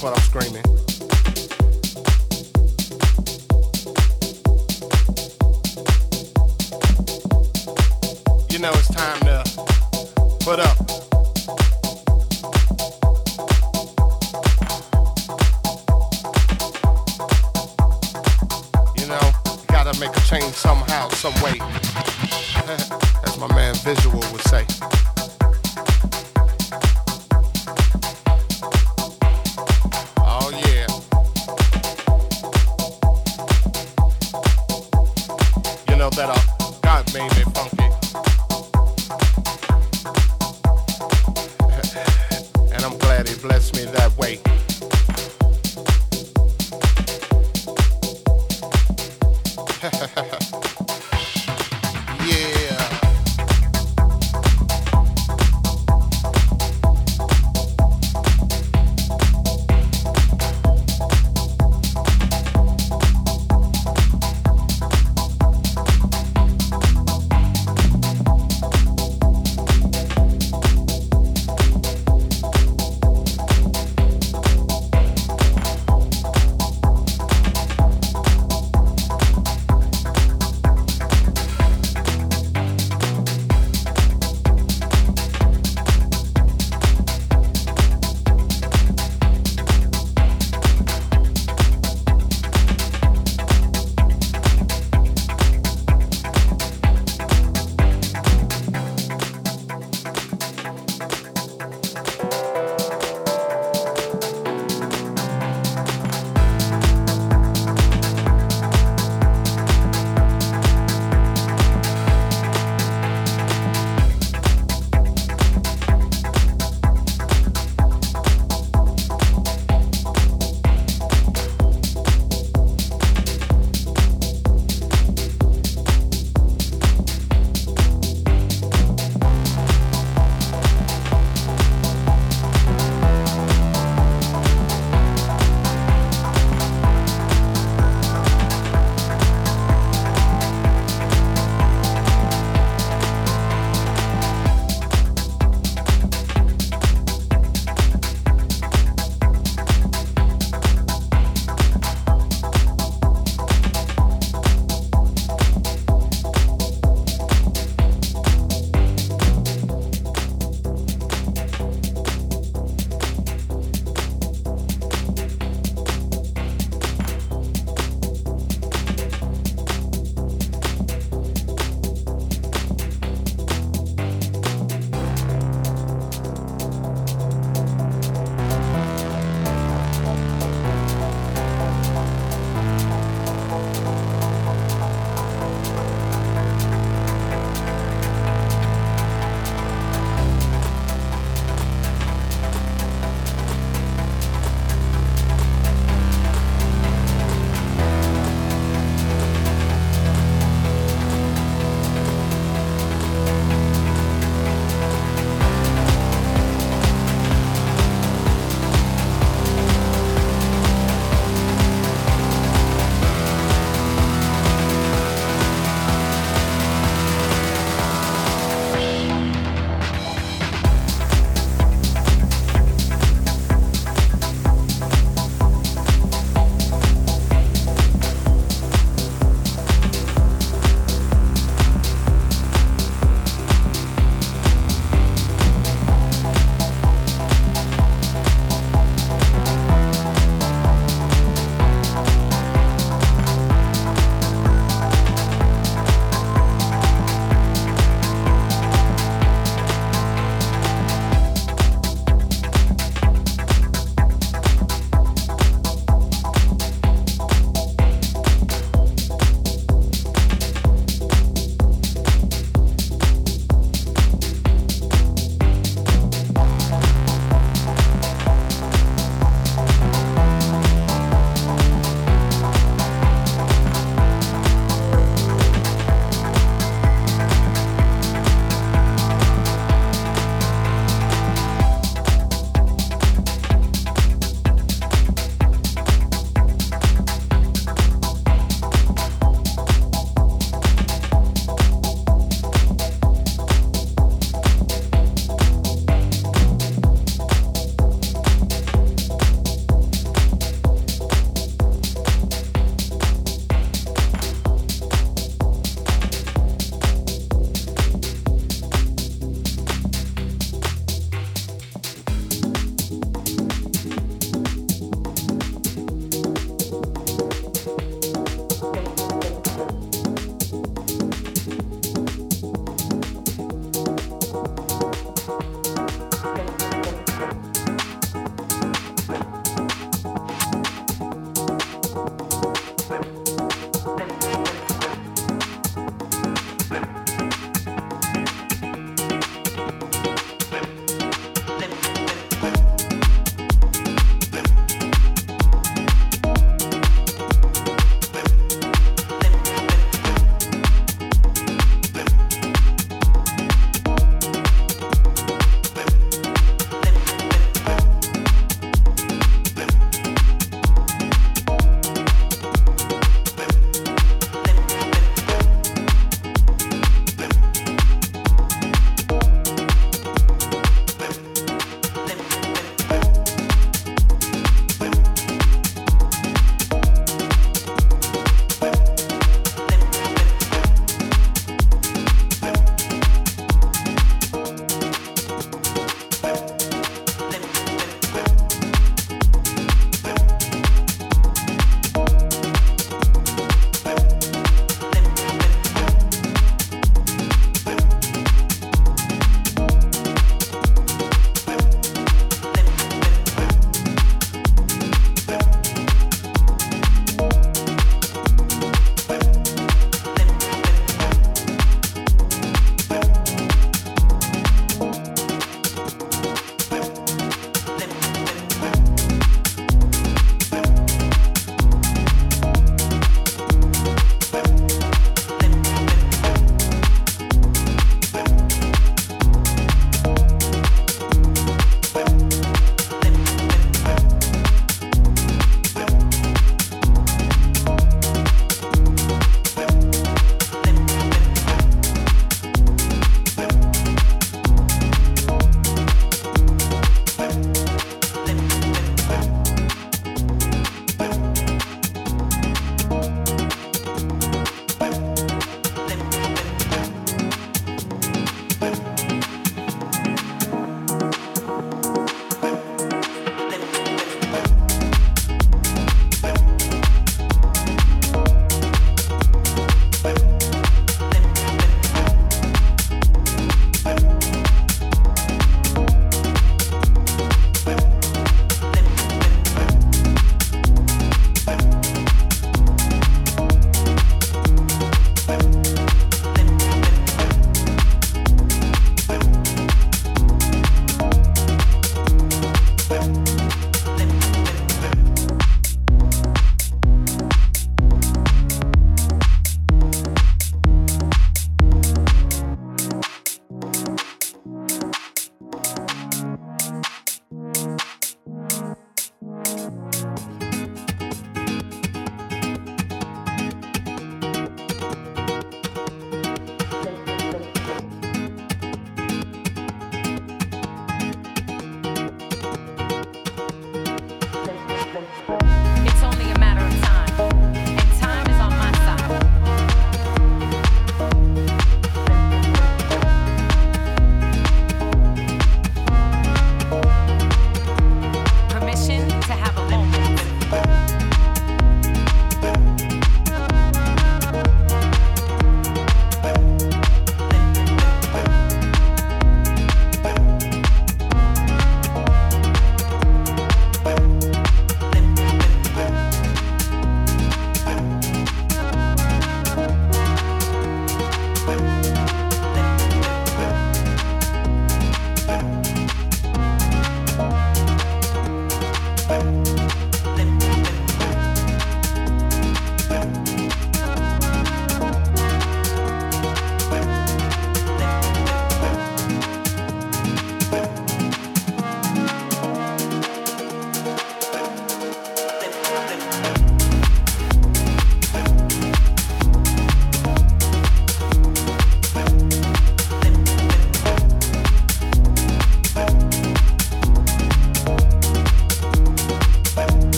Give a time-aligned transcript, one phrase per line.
[0.00, 0.64] that's what I'm screaming.
[8.50, 9.44] You know it's time to
[10.40, 10.76] put up.
[18.96, 19.32] You know,
[19.68, 21.58] gotta make a change somehow, some way.
[23.24, 24.64] As my man Visual would say.